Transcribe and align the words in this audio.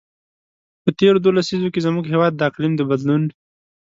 په 0.83 0.89
تېرو 0.99 1.17
دوو 1.23 1.35
لسیزو 1.37 1.71
کې، 1.73 1.85
زموږ 1.87 2.05
هېواد 2.13 2.33
د 2.35 2.41
اقلیم 2.49 2.73
د 2.77 2.81
بدلون. 2.89 3.23